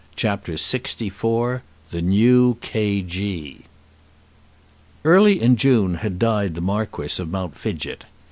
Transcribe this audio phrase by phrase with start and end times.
[0.15, 3.59] CHAPTER LXIV The New K.G.
[5.05, 8.05] Early in June had died the Marquis of Mount Fidgett.